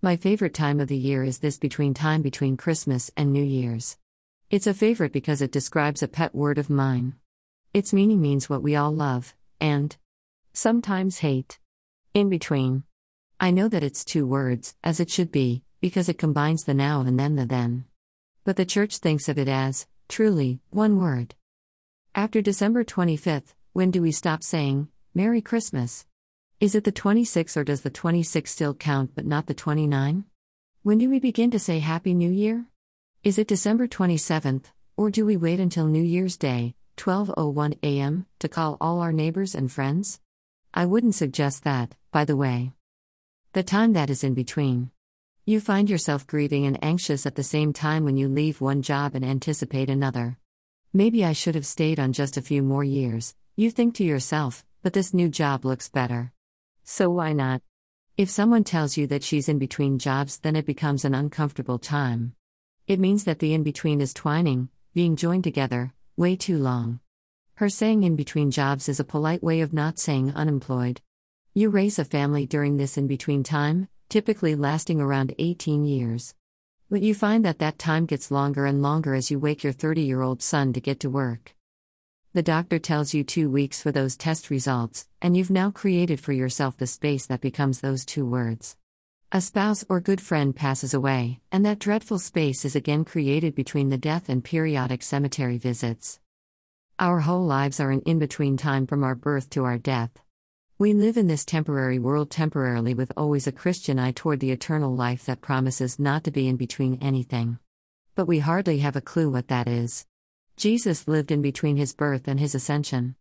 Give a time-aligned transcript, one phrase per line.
[0.00, 3.96] My favorite time of the year is this between time between Christmas and New Year's.
[4.48, 7.16] It's a favorite because it describes a pet word of mine.
[7.74, 9.96] Its meaning means what we all love, and
[10.52, 11.58] sometimes hate.
[12.14, 12.84] In between.
[13.40, 17.00] I know that it's two words, as it should be, because it combines the now
[17.00, 17.84] and then the then.
[18.44, 21.34] But the church thinks of it as, truly, one word.
[22.14, 26.06] After December 25th, when do we stop saying, Merry Christmas?
[26.60, 30.24] Is it the 26th or does the 26 still count but not the 29?
[30.82, 32.66] When do we begin to say Happy New Year?
[33.22, 34.64] Is it December 27th,
[34.96, 39.54] or do we wait until New Year's Day, 12:01 a.m., to call all our neighbors
[39.54, 40.20] and friends?
[40.74, 42.72] I wouldn't suggest that, by the way.
[43.52, 44.90] The time that is in between.
[45.46, 49.14] You find yourself grieving and anxious at the same time when you leave one job
[49.14, 50.38] and anticipate another.
[50.92, 54.64] Maybe I should have stayed on just a few more years, you think to yourself,
[54.82, 56.32] but this new job looks better.
[56.90, 57.60] So why not?
[58.16, 62.32] If someone tells you that she's in between jobs, then it becomes an uncomfortable time.
[62.86, 67.00] It means that the in between is twining, being joined together, way too long.
[67.56, 71.02] Her saying in between jobs is a polite way of not saying unemployed.
[71.52, 76.34] You raise a family during this in between time, typically lasting around 18 years.
[76.88, 80.00] But you find that that time gets longer and longer as you wake your 30
[80.00, 81.54] year old son to get to work.
[82.38, 86.32] The doctor tells you two weeks for those test results, and you've now created for
[86.32, 88.76] yourself the space that becomes those two words.
[89.32, 93.88] A spouse or good friend passes away, and that dreadful space is again created between
[93.88, 96.20] the death and periodic cemetery visits.
[97.00, 100.12] Our whole lives are an in between time from our birth to our death.
[100.78, 104.94] We live in this temporary world temporarily with always a Christian eye toward the eternal
[104.94, 107.58] life that promises not to be in between anything.
[108.14, 110.06] But we hardly have a clue what that is.
[110.58, 113.14] Jesus lived in between his birth and his ascension.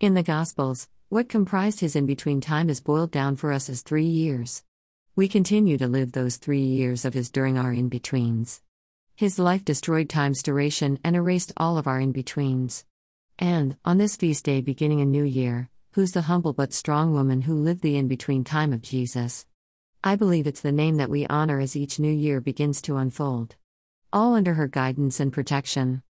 [0.00, 3.82] In the Gospels, what comprised his in between time is boiled down for us as
[3.82, 4.64] three years.
[5.14, 8.60] We continue to live those three years of his during our in betweens.
[9.14, 12.84] His life destroyed time's duration and erased all of our in betweens.
[13.38, 17.42] And, on this feast day beginning a new year, who's the humble but strong woman
[17.42, 19.46] who lived the in between time of Jesus.
[20.02, 23.54] I believe it's the name that we honor as each new year begins to unfold.
[24.12, 26.02] All under her guidance and protection.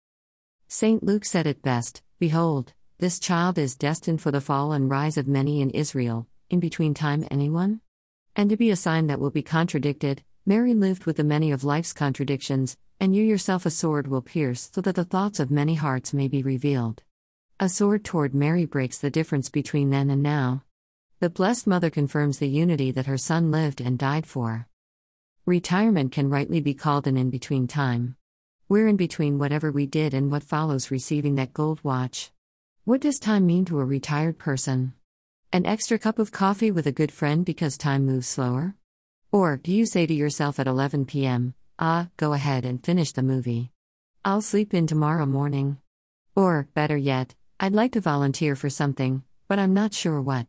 [0.71, 1.03] St.
[1.03, 5.27] Luke said it best Behold, this child is destined for the fall and rise of
[5.27, 7.81] many in Israel, in between time, anyone?
[8.37, 11.65] And to be a sign that will be contradicted, Mary lived with the many of
[11.65, 15.75] life's contradictions, and you yourself a sword will pierce so that the thoughts of many
[15.75, 17.03] hearts may be revealed.
[17.59, 20.65] A sword toward Mary breaks the difference between then and now.
[21.21, 24.69] The Blessed Mother confirms the unity that her Son lived and died for.
[25.47, 28.17] Retirement can rightly be called an in between time.
[28.71, 32.31] We're in between whatever we did and what follows receiving that gold watch.
[32.85, 34.93] What does time mean to a retired person?
[35.51, 38.75] An extra cup of coffee with a good friend because time moves slower?
[39.33, 43.23] Or do you say to yourself at 11 p.m., ah, go ahead and finish the
[43.23, 43.73] movie?
[44.23, 45.79] I'll sleep in tomorrow morning.
[46.37, 50.47] Or, better yet, I'd like to volunteer for something, but I'm not sure what.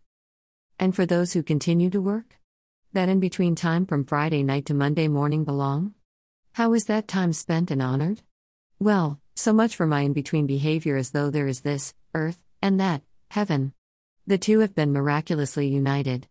[0.78, 2.36] And for those who continue to work?
[2.92, 5.94] That in between time from Friday night to Monday morning belong?
[6.60, 8.22] How is that time spent and honored?
[8.80, 12.78] Well, so much for my in between behavior as though there is this, earth, and
[12.82, 13.72] that, heaven.
[14.28, 16.28] The two have been miraculously united.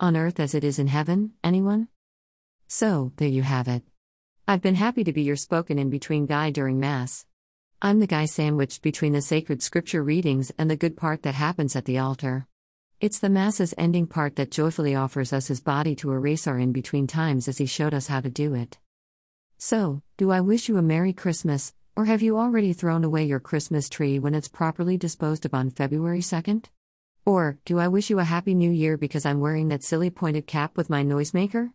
[0.00, 1.86] On earth as it is in heaven, anyone?
[2.66, 3.84] So, there you have it.
[4.48, 7.24] I've been happy to be your spoken in between guy during Mass.
[7.80, 11.76] I'm the guy sandwiched between the sacred scripture readings and the good part that happens
[11.76, 12.48] at the altar.
[13.00, 16.72] It's the Mass's ending part that joyfully offers us his body to erase our in
[16.72, 18.76] between times as he showed us how to do it.
[19.60, 23.40] So, do I wish you a Merry Christmas, or have you already thrown away your
[23.40, 26.66] Christmas tree when it's properly disposed of on February 2nd?
[27.26, 30.46] Or, do I wish you a Happy New Year because I'm wearing that silly pointed
[30.46, 31.72] cap with my noisemaker?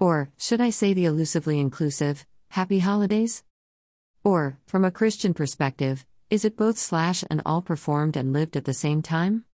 [0.00, 3.44] Or, should I say the elusively inclusive, Happy Holidays?
[4.24, 8.64] Or, from a Christian perspective, is it both slash and all performed and lived at
[8.64, 9.44] the same time?